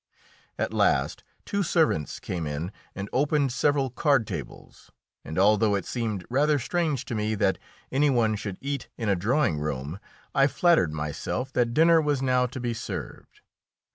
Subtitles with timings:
[0.57, 4.89] At last two servants came in and opened several card tables,
[5.23, 7.59] and although it seemed rather strange to me that
[7.91, 9.99] any one should eat in a drawing room,
[10.33, 13.41] I flattered myself that dinner was now to be served.